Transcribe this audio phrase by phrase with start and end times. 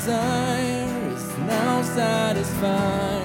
[0.00, 3.19] desire is now satisfied.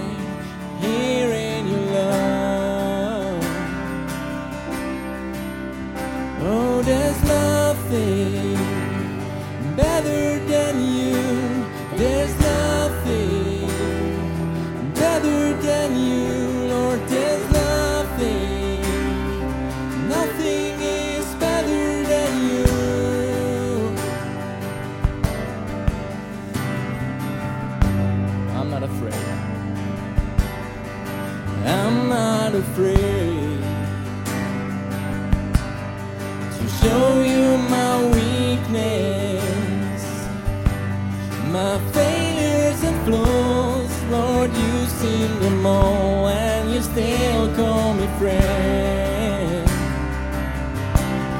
[46.95, 49.69] still call me friend.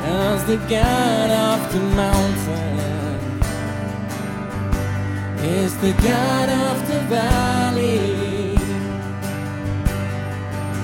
[0.04, 3.40] As the God of the mountain
[5.46, 8.58] is the God of the valley.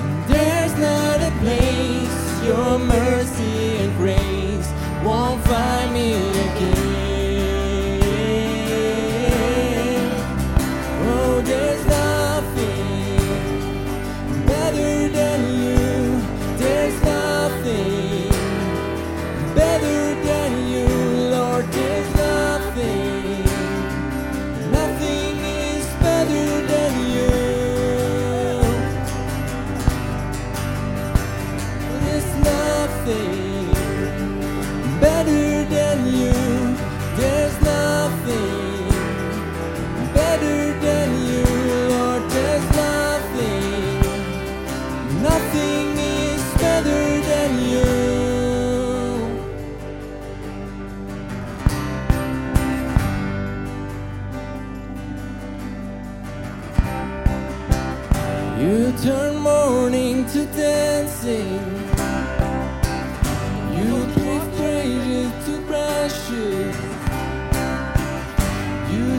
[0.00, 4.72] And there's not a place your mercy and grace
[5.04, 5.31] won't.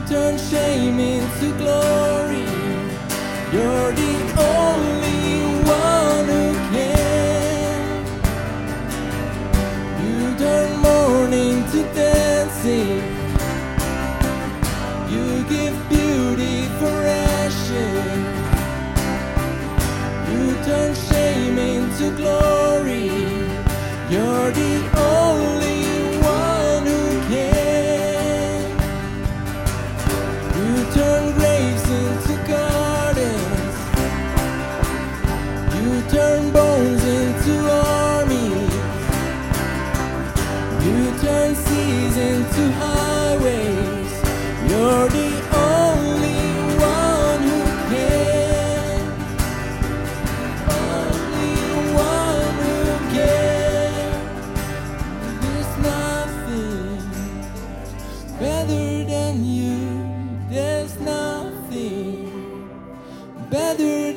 [0.08, 2.46] turn shame into glory.
[3.54, 4.23] You're the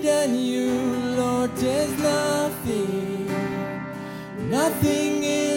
[0.06, 0.70] than you,
[1.18, 3.26] Lord, there's nothing,
[4.48, 5.55] nothing is.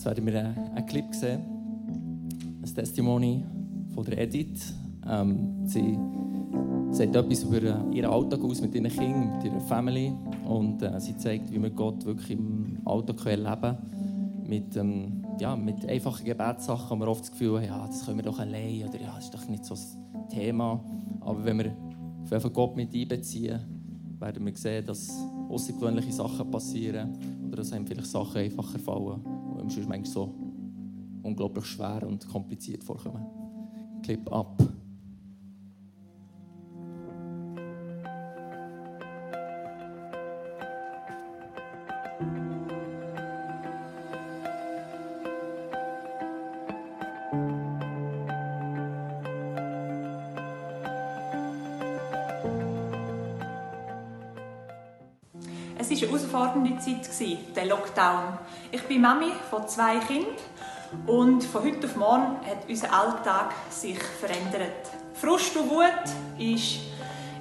[0.00, 1.40] Herbst werden wir einen Clip sehen.
[2.62, 3.44] Ein Testimony
[3.94, 4.72] von der Edith.
[5.06, 5.98] Ähm, sie
[6.90, 10.12] sagt etwas über äh, ihren Alltag aus mit ihren Kindern, mit ihrer Family.
[10.48, 13.78] Und äh, sie zeigt, wie man wir Gott wirklich im Alltag erleben kann.
[14.46, 18.24] Mit, ähm, ja, mit einfachen Gebetssachen haben wir oft das Gefühl, ja, das können wir
[18.24, 19.98] doch allein oder ja, das ist doch nicht so das
[20.30, 20.82] Thema.
[21.20, 23.60] Aber wenn wir von Gott mit einbeziehen,
[24.18, 25.10] werden wir sehen, dass
[25.50, 29.20] außergewöhnliche Sachen passieren oder dass einem vielleicht Sachen einfacher fallen,
[29.78, 30.34] einem sonst manchmal so
[31.22, 33.24] unglaublich schwer und kompliziert vorkommen.
[34.02, 34.62] Clip ab.
[55.92, 58.38] Es war eine herausfordernde Zeit, der Lockdown.
[58.70, 60.36] Ich bin Mami von zwei Kindern
[61.08, 64.88] und von heute auf morgen hat unser Alltag sich verändert.
[65.14, 65.88] Frust und Wut
[66.38, 66.78] ist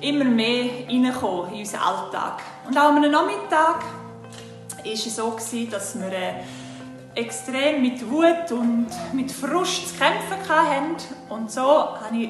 [0.02, 2.42] immer mehr in unseren Alltag.
[2.68, 5.38] Und auch am Nachmittag war es so,
[5.70, 6.34] dass wir äh,
[7.14, 10.96] extrem mit Wut und mit Frust zu kämpfen hatten.
[11.30, 12.30] Und so habe ich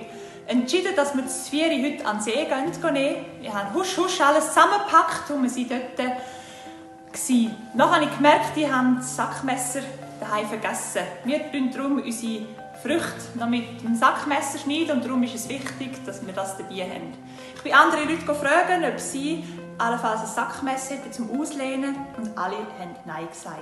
[0.49, 3.25] entschieden, dass wir das Vieri heute an den See gehen.
[3.41, 6.17] Wir haben husch husch alles zusammengepackt und wir waren dort.
[7.75, 9.81] Dann habe ich gemerkt, die haben das Sackmesser
[10.19, 11.01] daheim vergessen.
[11.23, 12.45] Wir tun darum unsere
[12.81, 16.81] Früchte noch mit dem Sackmesser schneiden und darum ist es wichtig, dass wir das dabei
[16.81, 17.13] haben.
[17.55, 19.43] Ich bin andere Leute gefragt, ob sie
[19.77, 23.57] allenfalls ein Sackmesser hätten zum Auslehnen und alle haben Nein gesagt.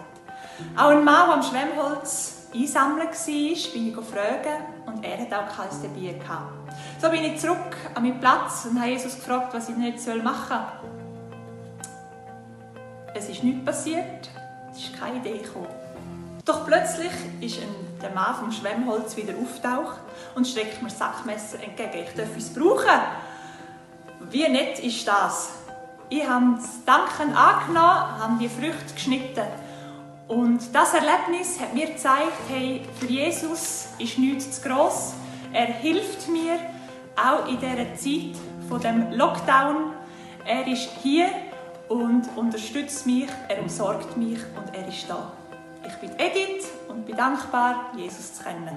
[0.75, 4.47] Auch ein Mann, am Schwemmholz einsammeln war, bin ich gefragt
[4.85, 6.53] und er hat auch keins dabei gehabt.
[7.01, 10.57] So bin ich zurück an meinen Platz und habe Jesus gefragt, was ich nicht machen
[10.81, 10.91] soll.
[13.13, 14.29] Es ist nichts passiert,
[14.71, 15.67] es ist keine Idee gekommen.
[16.45, 17.11] Doch plötzlich
[17.41, 17.67] ist ein,
[18.01, 19.99] der Mann vom Schwemmholz wieder auftaucht
[20.35, 22.05] und streckt mir das Sackmesser entgegen.
[22.07, 23.01] Ich darf es brauchen.
[24.29, 25.49] Wie nett ist das?
[26.09, 29.45] Ich habe das Danken angenommen, habe die Früchte geschnitten.
[30.27, 35.13] Und das Erlebnis hat mir gezeigt, hey, für Jesus ist nichts zu gross.
[35.53, 36.59] Er hilft mir,
[37.15, 39.93] auch in dieser Zeit von dem Lockdown.
[40.45, 41.29] Er ist hier
[41.89, 45.31] und unterstützt mich, er umsorgt mich und er ist da.
[45.85, 48.75] Ich bin Edith und bin dankbar, Jesus zu kennen.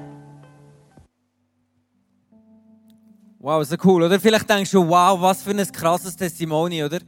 [3.41, 4.20] Wow, so cool, oder?
[4.20, 6.99] Vielleicht denkst du, wow, was für ein krasses Testimony, oder?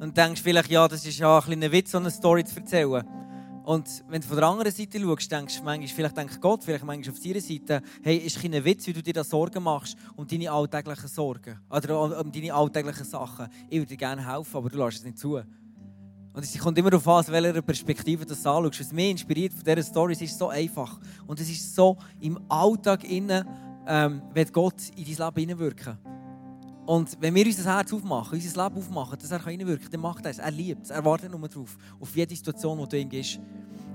[0.00, 3.04] Und denkst vielleicht, ja, das ist ja ein kleiner Witz, so eine Story zu erzählen.
[3.64, 6.84] Und wenn du von der anderen Seite schaust, denkst du manchmal, vielleicht denkt Gott, vielleicht
[6.84, 10.26] manchmal auf seiner Seite, hey, ist kein Witz, wie du dir da Sorgen machst um
[10.26, 13.48] deine alltäglichen Sorgen oder um deine alltäglichen Sachen.
[13.70, 15.36] Ich würde dir gerne helfen, aber du lässt es nicht zu.
[15.36, 18.80] Und es kommt immer darauf an, aus welcher Perspektive du das anschaust.
[18.80, 21.00] Was mich inspiriert von dieser Story, es ist so einfach.
[21.26, 23.48] Und es ist so im Alltag innen,
[23.86, 26.13] ähm, wird Gott in dein Leben hineinwirken.
[26.86, 30.24] Und wenn wir unser Herz aufmachen, unser Leben aufmachen, dass er hineinwirken kann, dann macht
[30.24, 30.38] er es.
[30.38, 30.90] Er liebt es.
[30.90, 31.76] Er wartet nur darauf.
[31.98, 33.40] Auf jede Situation, die du ihm gibst.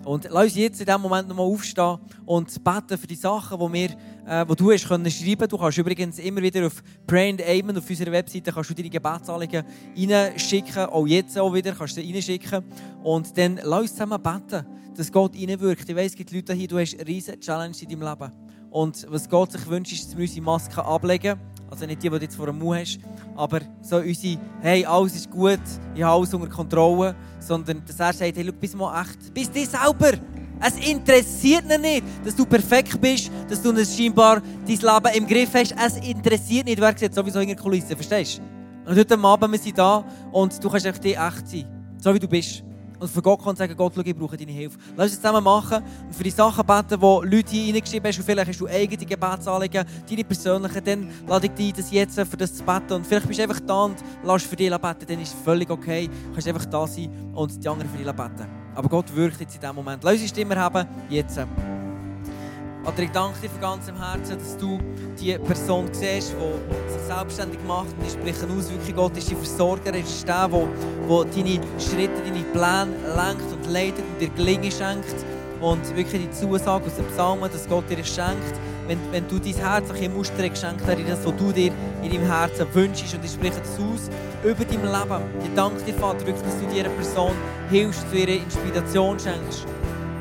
[0.05, 3.73] Und lass uns jetzt in diesem Moment nochmal aufstehen und beten für die Sachen, die,
[3.73, 3.89] wir,
[4.25, 7.77] äh, die du hast können schreiben Du kannst übrigens immer wieder auf Pray and Amen
[7.77, 9.63] auf unserer Webseite kannst du deine Gebetsanliegen
[9.97, 10.85] reinschicken.
[10.85, 12.63] Auch jetzt auch wieder kannst du sie reinschicken.
[13.03, 14.65] Und dann lass uns zusammen beten,
[14.95, 15.87] dass Gott reinwirkt.
[15.87, 18.31] Ich weiss, es gibt Leute hier, du hast eine riesige Challenge in deinem Leben.
[18.71, 21.39] Und was Gott sich wünscht, ist, dass wir unsere Masken ablegen
[21.69, 22.99] also nicht die, die du jetzt vor dem Mund hast,
[23.35, 25.59] aber so unsere, hey, alles ist gut,
[25.95, 29.55] ich habe alles unter Kontrolle, sondern dass er sagt, hey, schau, bist mal echt, bist
[29.55, 30.17] du selber.
[30.61, 35.53] Es interessiert ihn nicht, dass du perfekt bist, dass du scheinbar dein Leben im Griff
[35.53, 35.73] hast.
[35.73, 38.89] Es interessiert nicht, wer sieht sowieso in der Kulisse, verstehst du?
[38.89, 41.65] Und heute Abend wir sind da und du kannst echt echt sein,
[41.97, 42.63] so wie du bist.
[42.99, 44.77] Und für Gott kann sagen, Gott, schau, ich brauche deine Hilfe.
[44.95, 48.07] Lass uns zusammen machen und für die Sachen beten, die Leute hier reingeschrieben.
[48.07, 50.83] Und vielleicht hast du eigene Gebetsanliegen, deine persönlichen.
[50.83, 52.93] Dann lade ich dich das jetzt für das zu beten.
[52.93, 55.05] Und vielleicht bist du einfach da und lass für dich beten.
[55.07, 56.07] Dann ist es völlig okay.
[56.07, 58.47] Du kannst einfach da sein und die anderen für dich beten.
[58.75, 60.03] Aber Gott wirkt jetzt in diesem Moment.
[60.03, 61.39] Lass uns die Stimme haben, jetzt.
[62.89, 64.79] Vater, ich danke dir von ganzem Herzen, dass du
[65.21, 67.89] die Person siehst, die sich selbstständig macht.
[67.95, 72.19] Und ich spreche aus, wirklich Gott ist dein Versorger, er ist der, der, deine Schritte,
[72.25, 75.23] deine Pläne lenkt und leitet und dir Gelingen schenkt.
[75.61, 79.53] Und wirklich die Zusage aus dem Psalmen, dass Gott dir schenkt, wenn, wenn du dein
[79.53, 83.13] Herz ein Muster geschenkt hast, das, was du dir in deinem Herzen wünschst.
[83.13, 84.09] Und ich spreche das aus
[84.43, 85.23] über dein Leben.
[85.43, 87.33] Ich danke dir, Vater, wirklich, dass du dieser Person
[87.69, 89.67] hilfst, du ihre Inspiration schenkst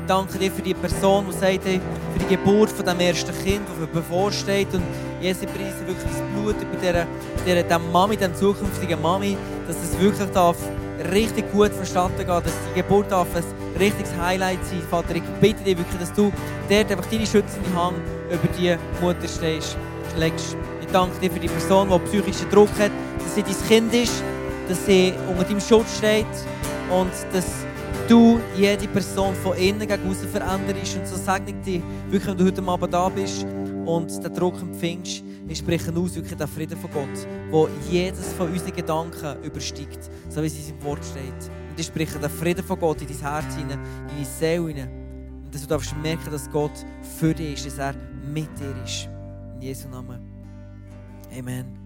[0.09, 1.79] danke dir für die Person, die sagt, hey,
[2.13, 4.73] für die Geburt von dem ersten Kind, das bevorsteht.
[4.73, 4.81] Und
[5.21, 7.05] Jesus, ich preise wirklich das Blut bei dieser,
[7.45, 9.37] dieser, dieser Mami, dieser zukünftigen Mami,
[9.67, 10.57] dass es wirklich darf
[11.13, 13.43] richtig gut verstanden geht, dass die Geburt darf ein
[13.79, 14.81] richtiges Highlight sein.
[14.89, 16.31] Vater, ich bitte dich wirklich, dass du
[16.67, 17.97] dort einfach deine schützende Hand
[18.29, 19.77] über die Mutter stehst,
[20.17, 20.57] legst.
[20.81, 24.23] Ich danke dir für die Person, die psychischen Druck hat, dass sie dein Kind ist,
[24.67, 26.25] dass sie unter deinem Schutz steht
[26.89, 27.45] und dass
[28.09, 30.97] du jede Person von innen gegen außen veränderst.
[30.97, 33.45] Und so segne ich dich, wirklich, wenn du heute Abend da bist
[33.85, 38.51] und den Druck empfindest, wir sprechen aus wirklich den Frieden von Gott, wo jedes von
[38.51, 41.51] unseren Gedanken übersteigt, so wie es in seinem Wort steht.
[41.69, 44.89] Und ich spreche den Frieden von Gott in dein Herz hinein, in deine Seele hinein.
[45.45, 46.85] Und dass du darfst merken, dass Gott
[47.19, 47.95] für dich ist, dass er
[48.33, 49.07] mit dir ist.
[49.55, 50.19] In Jesu Namen.
[51.37, 51.78] Amen.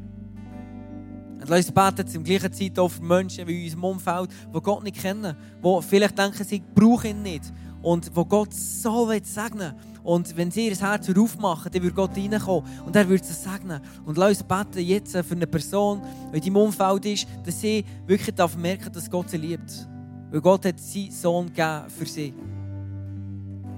[1.44, 4.62] Und lass uns beten im gleichen Zeit auch für Menschen wie in unserem Umfeld, die
[4.62, 9.60] Gott nicht kennen, die vielleicht denken, sie brauchen ihn nicht und wo Gott so segnen
[9.60, 9.74] will.
[10.04, 13.82] Und wenn sie ihr Herz aufmachen, dann wird Gott reinkommen und er wird sie segnen.
[14.06, 17.84] Und lass uns beten jetzt für eine Person, die in deinem Umfeld ist, dass sie
[18.08, 19.86] wirklich darf merken, dass Gott sie liebt.
[20.32, 22.34] Weil Gott hat seinen Sohn gegeben für sie.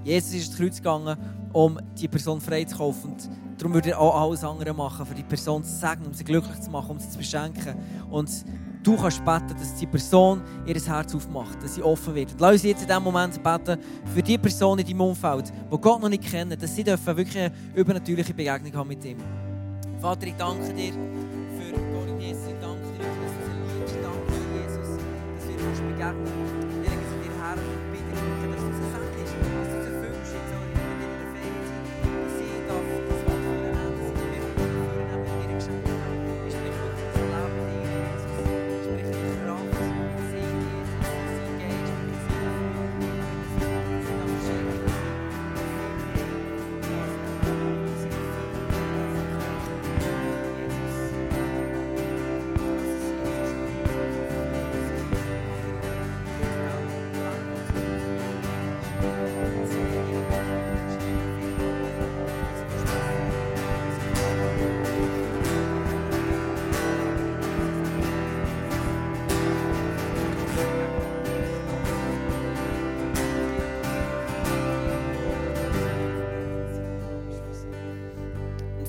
[0.04, 1.18] Jesus ist ins Kreuz gegangen,
[1.52, 3.10] um die Person freizukaufen.
[3.10, 6.24] Und darum würde er auch alles andere machen, für die Person zu segnen, um sie
[6.24, 7.76] glücklich zu machen, um sie zu beschenken.
[8.10, 8.30] Und
[8.82, 12.34] du kannst beten, dass die Person ihr Herz aufmacht, dass sie offen wird.
[12.38, 13.78] Lass uns jetzt in diesem Moment beten
[14.14, 17.38] für die Person in deinem Umfeld, die Gott noch nicht kennen, dass sie dürfen wirklich
[17.38, 19.18] eine übernatürliche Begegnung haben mit ihm.
[20.00, 22.46] Vater, ich danke dir für Gott und Jesus.
[22.48, 23.96] Ich danke dir, dass du sie liebst.
[24.02, 24.98] Danke dir, Jesus,
[25.36, 26.32] dass wir uns begegnen.
[26.70, 27.85] Ich lege sie dir her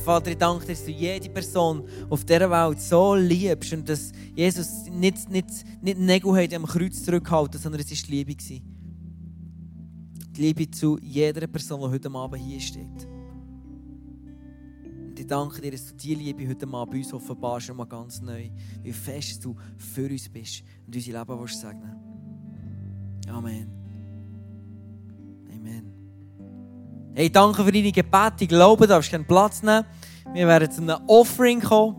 [0.08, 4.14] Vater, ich danke dir, dass du jede Person auf dieser Welt so liebst und dass
[4.34, 5.50] Jesus nicht, nicht,
[5.82, 8.34] nicht Nägel hat am Kreuz zurückhalten, sondern es war Liebe.
[8.34, 8.62] Die
[10.38, 13.06] Liebe zu jeder Person, die heute Abend hier steht.
[15.10, 18.22] Und ich danke dir, dass du diese Liebe heute Abend bei uns offenbarst, mal ganz
[18.22, 18.50] neu.
[18.82, 21.98] Wie fest du für uns bist und unser Leben willst segnen.
[23.28, 23.70] Amen.
[25.54, 25.97] Amen.
[27.18, 28.44] Hey, danke für deine Gebete.
[28.44, 29.84] Ich glaube, du darfst keinen Platz nehmen.
[30.36, 31.96] Wir werden zu einem Offering kommen,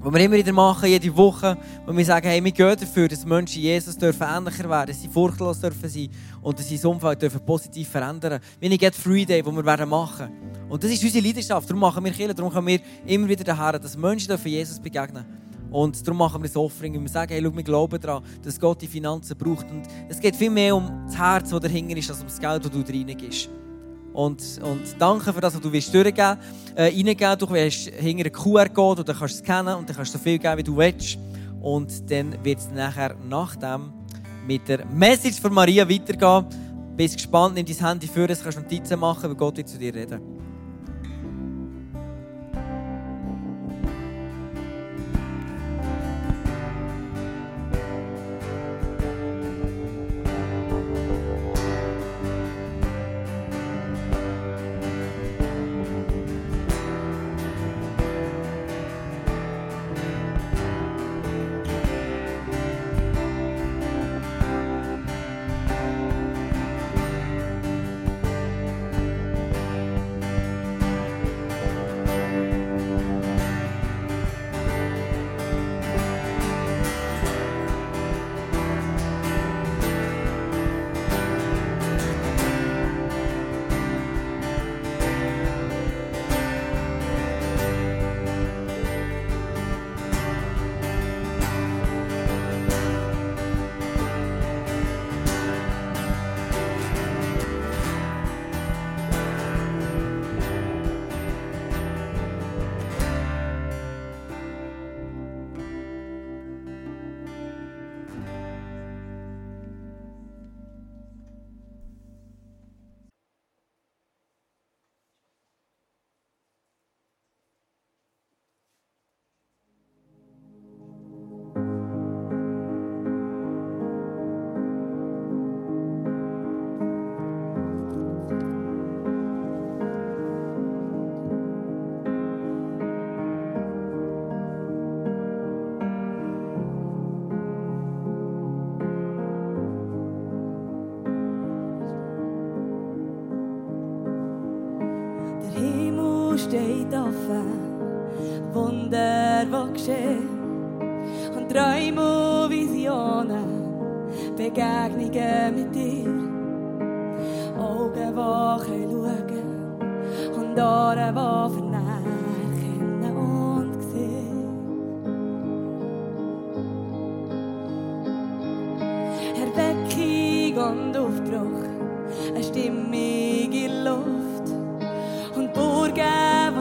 [0.00, 3.26] wo wir immer wieder machen, jede Woche, wo wir sagen, hey, wir gehen dafür, dass
[3.26, 6.10] Menschen Jesus dürfen ähnlicher werden, dass sie furchtlos dürfen sein
[6.42, 8.38] und dass sie das Umfeld dürfen positiv verändern.
[8.60, 10.28] Wie ein Get Free Day, den wir werden machen.
[10.68, 11.68] Und das ist unsere Leidenschaft.
[11.68, 15.24] Darum machen wir Kirche, darum kommen wir immer wieder daher, dass Menschen dürfen Jesus begegnen
[15.72, 18.60] und darum machen wir das Offering, weil wir sagen, hey, schau, wir glauben daran, dass
[18.60, 19.68] Gott die Finanzen braucht.
[19.72, 22.64] Und es geht viel mehr um das Herz, das dahinter ist, als um das Geld,
[22.64, 23.50] das du reingibst.
[24.16, 26.38] Und, und danke für das, was du willst durchgeben
[26.74, 27.36] äh.
[27.36, 30.38] Du hast hinter einen QR-Code und kannst du scannen und dann kannst du so viel
[30.38, 31.18] geben, wie du willst.
[31.60, 33.92] Und dann wird es nachher nach dem
[34.46, 36.46] mit der Message von Maria weitergehen.
[36.96, 39.76] Bist gespannt, nimm dein Handy vor, das kannst du Notizen machen, weil Gott wird zu
[39.76, 40.35] dir reden.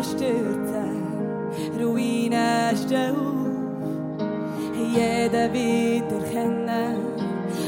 [0.05, 1.03] Stürzen,
[1.79, 3.35] Ruinen stehen auf.
[4.95, 6.97] Jeder wieder kennen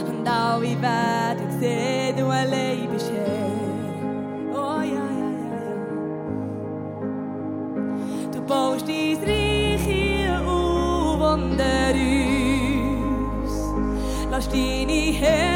[0.08, 3.52] und alle werden sehen, du allein bist Herr.
[4.54, 5.78] Oh ja, ja, ja, ja.
[8.32, 13.54] Du baust dein Reich hier auf unter uns.
[14.32, 15.47] Lass deine Herrlichkeit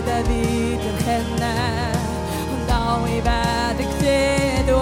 [0.00, 1.92] Und jeder wird erkennen
[2.52, 4.76] und alle werden sehen, du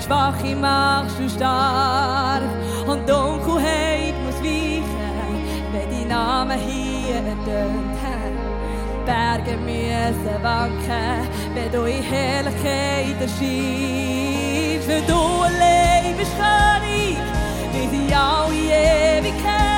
[0.00, 2.42] und Schwache machst du stark.
[2.86, 4.82] Und Dunkelheit muss weichen,
[5.72, 7.90] wenn dein Name hier ertönt.
[9.04, 14.88] Berge müssen wanken, wenn du in Herrlichkeit erscheinst.
[14.88, 17.18] Weil du allein bist König,
[17.72, 19.69] bis in alle Ewigkeit.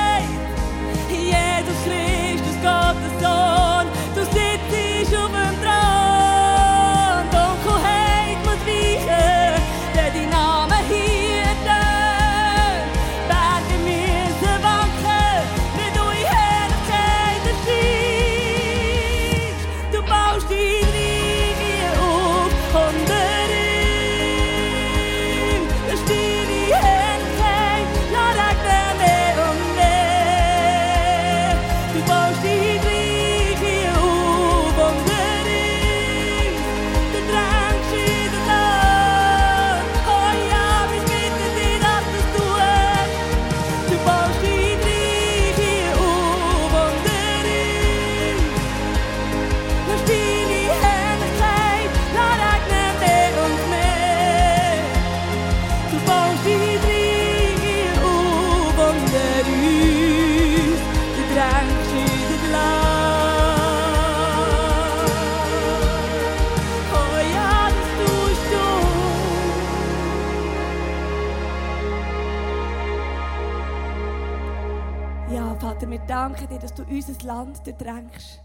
[76.93, 78.39] Unser Land drängst.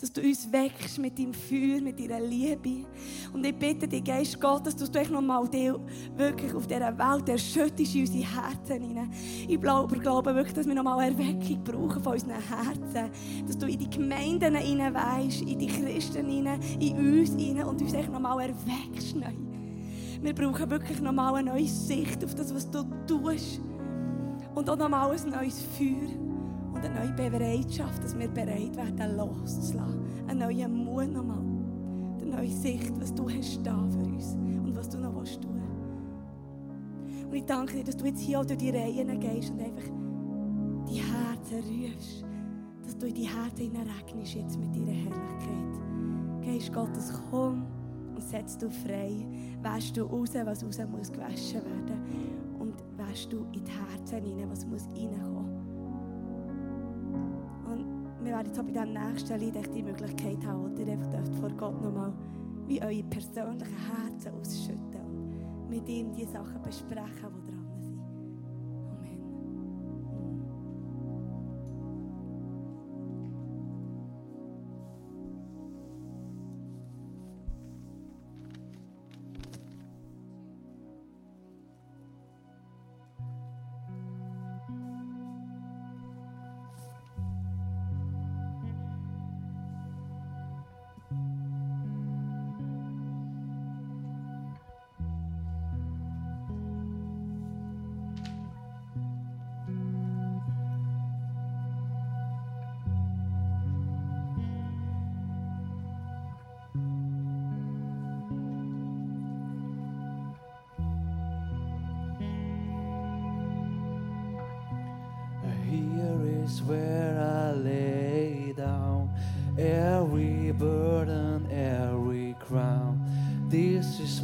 [0.00, 2.86] Dass du uns wächst mit deinem Feuer, mit deiner Liebe.
[3.32, 5.42] Und ich bitte dich, Geist Gottes, dass du echt nochmal
[6.16, 9.10] wirklich auf dieser Welt erschütterst in unsere Herzen hinein.
[9.48, 13.10] Ich glaube, glaube wirklich, dass wir nochmal Erweckung brauchen von unseren Herzen.
[13.44, 17.82] Dass du in die Gemeinden hinein weisst, in die Christen hinein, in uns hinein und
[17.82, 19.34] uns echt nochmal erweckst neu.
[20.22, 23.60] Wir brauchen wirklich nochmal eine neue Sicht auf das, was du tust.
[24.54, 26.27] Und auch nochmal ein neues Feuer.
[26.78, 30.00] Und eine neue Bereitschaft, dass wir bereit werden, loszulassen.
[30.28, 31.42] Einen neuen Mut nochmal.
[32.22, 37.26] Eine neue Sicht, was du hast da für uns und was du noch tun willst.
[37.26, 39.90] Und ich danke dir, dass du jetzt hier auch durch die Reihen gehst und einfach
[40.88, 42.24] die Herzen rührst.
[42.84, 46.44] Dass du in die Herzen hineinregnest jetzt mit deiner Herrlichkeit.
[46.46, 47.66] Geist Gottes, komm
[48.14, 49.26] und setz du frei.
[49.62, 52.56] Wäschst du raus, was raus muss gewaschen werden.
[52.60, 55.57] Und wäschst du in die Herzen hinein, was muss reinkommen.
[58.28, 61.34] Wir werden jetzt auch bei diesem nächsten Lied die Möglichkeit haben, wo ihr einfach dürft
[61.36, 62.12] vor Gott nochmal
[62.66, 65.00] wie eure persönlichen Herzen ausschütten
[65.62, 67.47] und mit ihm die Sachen besprechen, die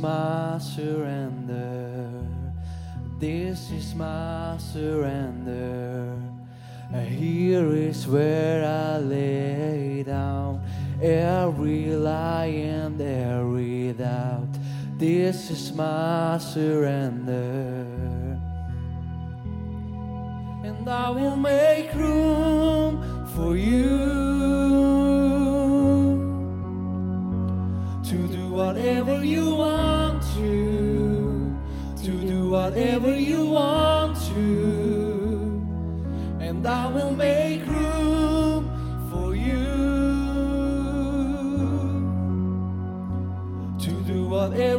[0.05, 2.11] my surrender.
[3.19, 6.14] This is my surrender.
[6.93, 10.61] Here is where I lay down
[11.01, 14.53] every lie and every doubt.
[14.99, 17.87] This is my surrender
[20.69, 22.93] and I will make room
[23.35, 24.04] for you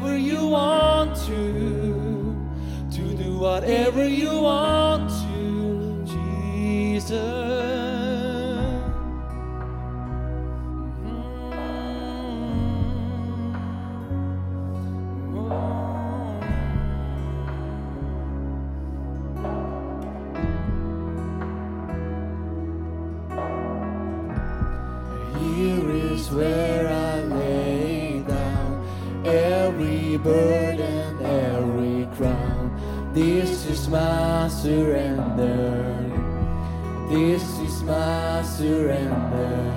[0.05, 2.37] whatever you want to,
[2.91, 7.54] to do whatever you want to, Jesus.
[38.57, 39.75] Surrender.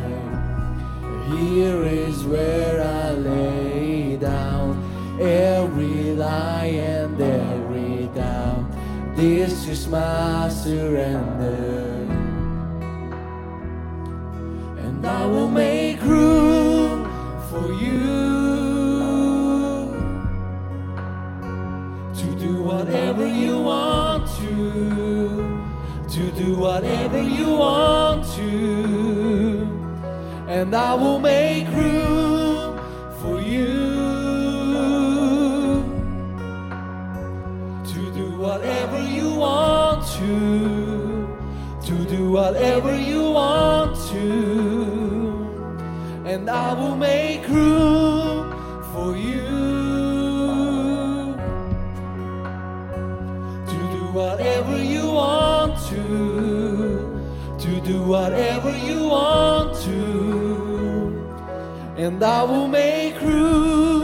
[1.31, 4.69] Here is where I lay down
[5.21, 8.65] every lie and every doubt.
[9.17, 12.07] This is my surrender
[14.85, 15.78] and I will make
[27.57, 28.49] want to,
[30.49, 32.79] and I will make room
[33.21, 33.77] for you
[37.93, 41.29] to do whatever you want to,
[41.87, 44.27] to do whatever you want to,
[46.25, 48.53] and I will make room
[48.93, 49.38] for you
[58.09, 60.01] whatever you want to,
[61.99, 63.98] and I will make room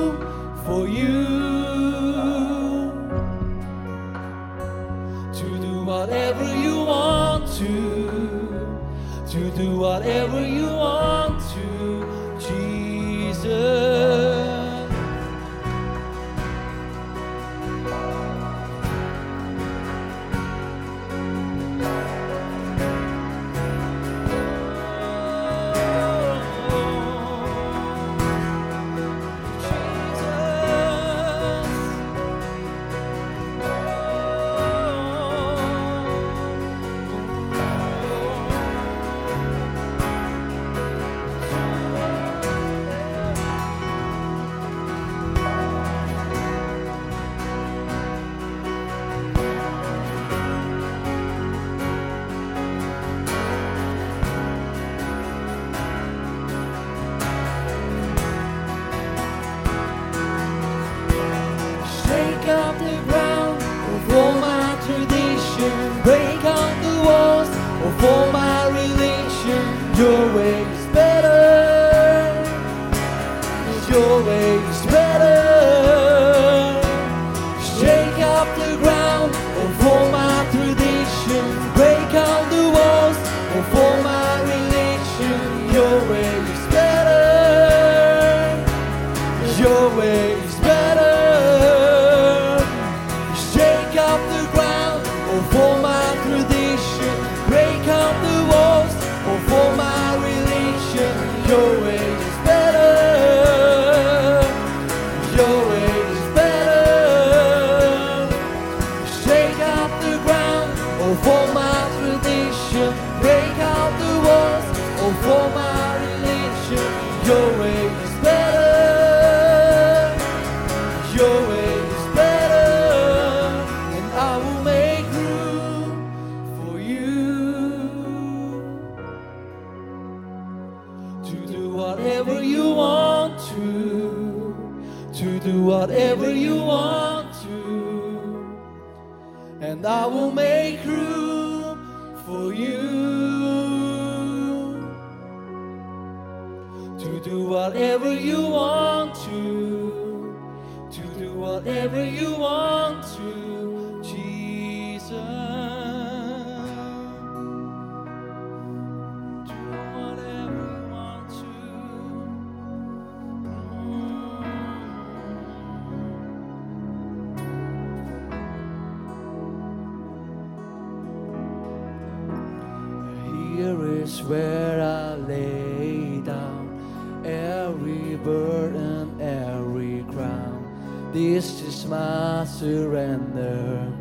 [174.14, 181.11] is where I lay down every burden, every crown.
[181.12, 183.92] This is my surrender.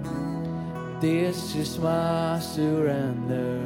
[1.01, 3.61] This is my surrender.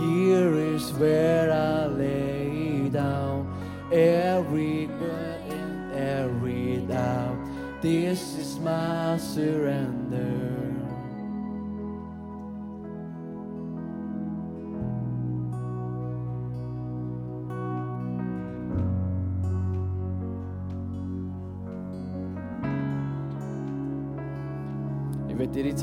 [0.00, 3.46] Here is where I lay down
[3.92, 7.38] every burden, every doubt.
[7.80, 9.93] This is my surrender.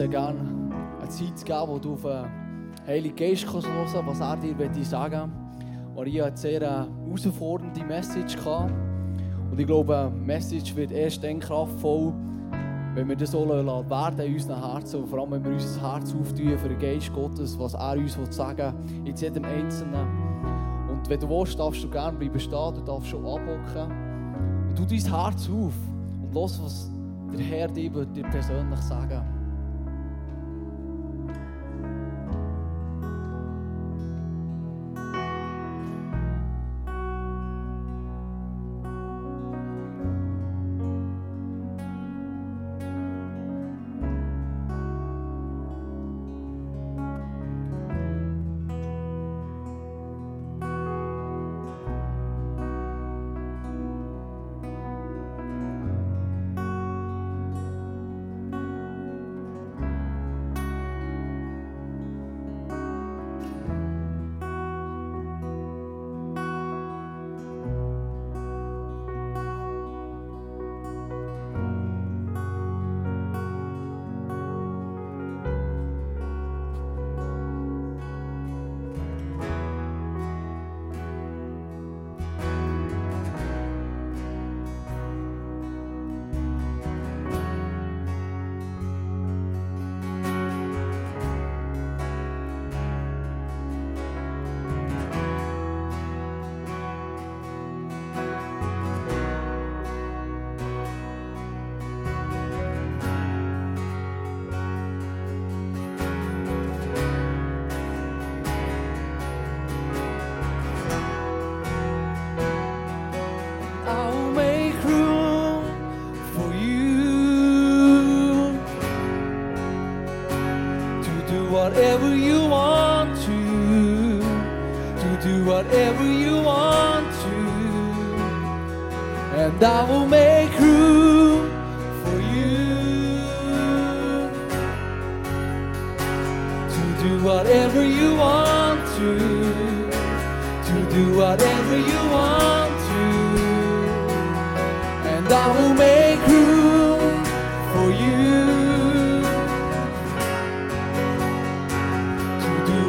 [0.01, 0.39] Jetzt gerne
[0.99, 4.83] eine Zeit geben, wo du auf den Heiligen Geist kannst hören was er dir möchte
[4.83, 5.31] sagen
[5.95, 8.35] Und ich hatte eine sehr herausfordernde Message.
[8.35, 8.73] Gehabt.
[9.51, 12.13] Und ich glaube, eine Message wird erst dann kraftvoll,
[12.95, 15.93] wenn wir das so lassen werden in unseren Herzen und vor allem, wenn wir unser
[15.93, 20.07] Herz auftun für den Geist Gottes, was er uns sagen will, in jedem Einzelnen.
[20.89, 23.91] Und wenn du willst, darfst du gerne bleiben stehen, du darfst schon abhocken.
[24.67, 25.73] Und tu dein Herz auf
[26.23, 26.91] und los, was
[27.37, 27.91] der Herr dir
[28.31, 29.40] persönlich sagen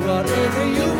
[0.07, 0.92] whatever you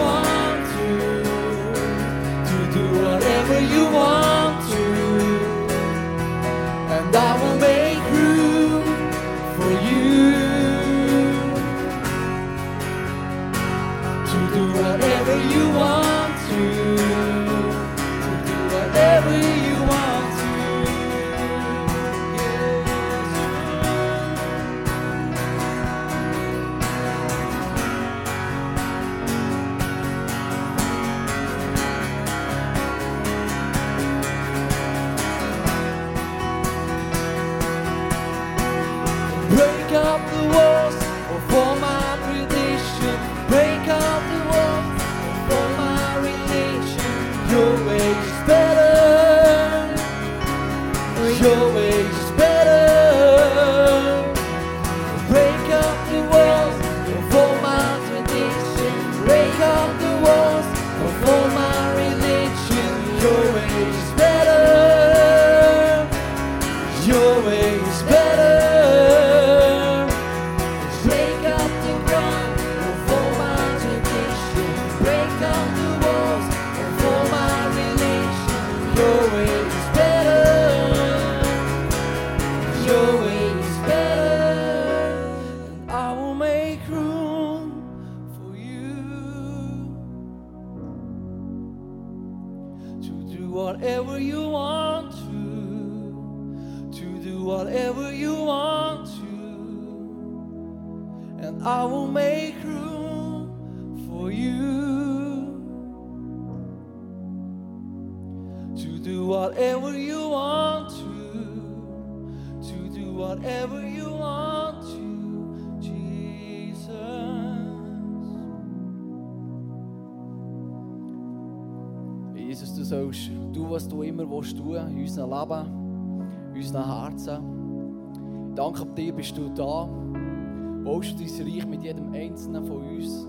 [132.03, 133.27] jedem Einzelnen von uns.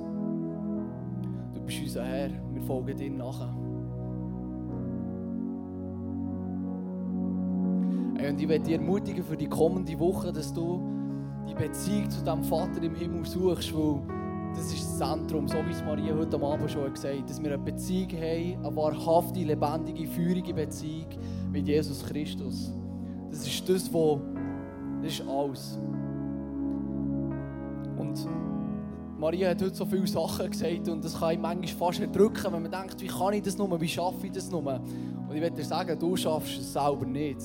[1.53, 3.53] Du bist unser Herr, wir folgen dir nachher.
[8.29, 10.81] Und ich werde dich ermutigen für die kommende Woche, dass du
[11.47, 14.01] die Beziehung zu dem Vater im Himmel suchst, weil
[14.55, 17.41] das ist das Zentrum, so wie es Maria heute am Abend schon gesagt hat, dass
[17.41, 21.07] wir eine Beziehung haben, eine wahrhafte, lebendige, feurige Beziehung
[21.51, 22.71] mit Jesus Christus.
[23.29, 24.19] Das ist das, was
[25.01, 25.77] das ist alles.
[27.97, 28.27] Und
[29.23, 32.63] Maria hat heute so viele Sachen gesagt und das kann ich manchmal fast erdrücken, wenn
[32.63, 34.61] man denkt, wie kann ich das nur, wie schaffe ich das nur?
[34.65, 37.39] Und ich will dir sagen, du schaffst es selber nicht.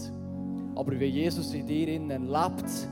[0.74, 2.88] Aber wenn Jesus in dir innen lebt,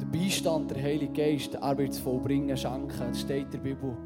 [0.00, 2.90] der Beistand, der Heilige Geist, er wird es vollbringen, schenken.
[2.98, 3.96] Das steht in der Bibel.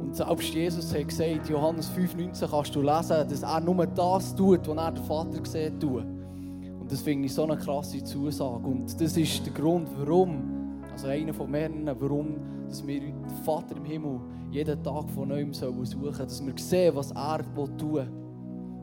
[0.00, 4.66] Und selbst Jesus hat gesagt, Johannes 5,19 kannst du lesen, dass er nur das tut,
[4.66, 6.02] was er der Vater sieht tut.
[6.02, 8.66] Und das finde ich so eine krasse Zusage.
[8.66, 13.76] Und das ist der Grund, warum, also einer von mehreren, warum dass wir den Vater
[13.76, 16.14] im Himmel jeden Tag von neuem suchen sollen.
[16.16, 18.08] Dass wir sehen, was er tun will.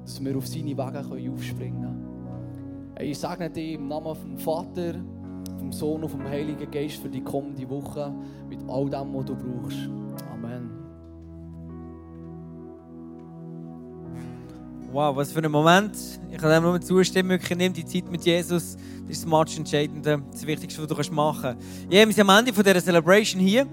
[0.04, 2.14] Dass wir auf seine Wege aufspringen können.
[3.00, 4.96] Ich segne dich im Namen vom Vater,
[5.58, 8.14] vom Sohn und vom Heiligen Geist für die kommende Woche
[8.48, 9.90] mit all dem, was du brauchst.
[14.94, 15.98] Wow, was für ein Moment.
[16.30, 17.32] Ich kann dem nur zustimmen.
[17.32, 18.78] Wirklich, nimm die Zeit mit Jesus.
[19.02, 21.68] Das ist das Match Entscheidende, das Wichtigste, was du machen kannst.
[21.90, 23.66] Ja, wir sind am Ende von dieser Celebration hier.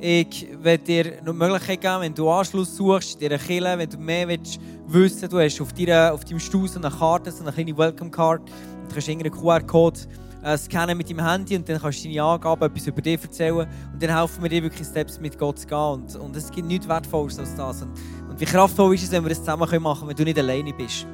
[0.00, 3.90] Ich werde dir noch die Möglichkeit geben, wenn du Anschluss suchst, dir eine Kille, wenn
[3.90, 7.42] du mehr willst wissen du hast auf, deiner, auf deinem Stuhl so eine Karte, so
[7.42, 8.40] eine kleine Welcome Card.
[8.88, 10.00] Du kannst irgendeinen QR-Code
[10.42, 13.68] äh, scannen mit deinem Handy und dann kannst du deine Angaben, etwas über dich erzählen.
[13.92, 15.78] Und dann helfen wir dir wirklich Steps mit Gott zu gehen.
[15.78, 17.82] Und, und es gibt nichts Wertvolles als das.
[17.82, 17.92] Und,
[18.28, 20.72] und wie kraftvoll ist es, wenn wir das zusammen machen können, wenn du nicht alleine
[20.72, 21.06] bist.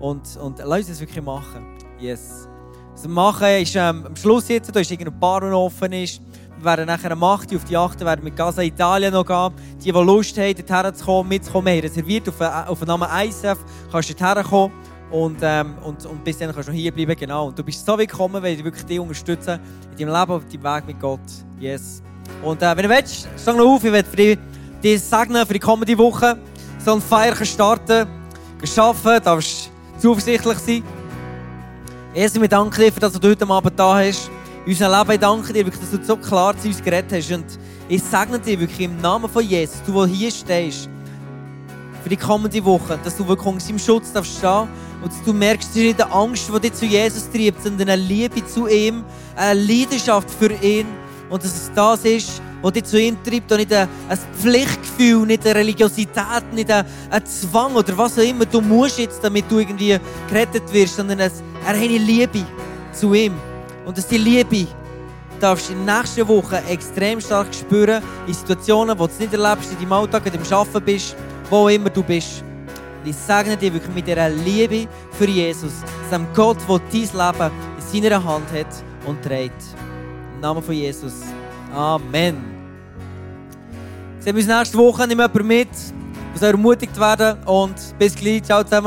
[0.00, 1.64] Und, und lass uns das wirklich machen.
[1.98, 2.48] Yes.
[2.92, 6.20] Was wir machen ist ähm, am Schluss jetzt, da ist irgendein Bar, der offen ist.
[6.58, 7.50] Wir werden nachher am 8.
[7.52, 8.00] Uhr auf die 8.
[8.00, 9.52] werden mit Gaza Italien noch gehen.
[9.78, 13.58] Die, die Lust haben, dorthin zu kommen, mitzukommen, haben reserviert auf, auf den Namen ISF.
[13.90, 14.72] Kannst du dorthin kommen.
[15.14, 17.46] Und, ähm, und, und bis dann kannst du noch hier bleiben, genau.
[17.46, 19.60] Und du bist so willkommen, weil ich wirklich dich unterstützen
[19.92, 21.20] in deinem Leben, auf deinem Weg mit Gott.
[21.60, 22.02] Yes.
[22.42, 24.38] Und äh, wenn du willst, steh noch auf, ich werde dich,
[24.82, 26.36] dich segnen für die kommende Woche.
[26.84, 28.08] So ein Feier starten,
[28.76, 30.82] arbeiten, darfst zuversichtlich sein.
[32.12, 34.28] Jesus, wir danken dir, für das, was du heute Abend da hast.
[34.66, 37.30] In unserem Leben ich danke dir, wirklich, dass du so klar zu uns geredet hast.
[37.30, 37.46] Und
[37.88, 40.88] ich segne dir wirklich im Namen von Jesus, du, der hier stehst,
[42.02, 44.42] für die kommende Woche, dass du wirklich unter seinem Schutz darfst
[45.02, 48.02] und du merkst, es ist nicht eine Angst, die dich zu Jesus treibt, sondern eine
[48.02, 49.04] Liebe zu ihm,
[49.36, 50.86] eine Leidenschaft für ihn
[51.28, 53.88] und dass es das ist, der dich zu ihm treibt und nicht ein,
[54.40, 56.86] Pflichtgefühl, nicht eine Religiosität, nicht ein,
[57.26, 58.46] Zwang oder was auch immer.
[58.46, 62.44] Du musst jetzt, damit du irgendwie gerettet wirst, sondern er hat eine Liebe
[62.92, 63.34] zu ihm.
[63.84, 64.66] Und dass die Liebe
[65.40, 69.34] darfst du in den nächsten Wochen extrem stark spüren, in Situationen, wo du es nicht
[69.34, 71.16] erlebst, in deinem Alltag, du am Arbeiten bist,
[71.50, 72.42] wo auch immer du bist.
[73.04, 75.72] Und ich segne dir wirklich mit dieser Liebe für Jesus,
[76.06, 78.66] diesem Gott, der dein Leben in seiner Hand hat
[79.04, 79.62] und trägt.
[80.34, 81.12] Im Namen von Jesus.
[81.74, 82.36] Amen.
[84.20, 85.06] Sehen wir uns nächste Woche.
[85.06, 85.68] Nimm jemanden mit,
[86.34, 88.42] soll ermutigt werden und bis gleich.
[88.42, 88.82] Ciao zusammen.